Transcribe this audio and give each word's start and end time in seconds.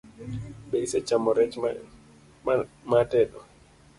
Be 0.69 0.77
ise 0.85 0.99
chamo 1.07 1.29
rech 1.37 1.53
maatedo? 2.89 3.39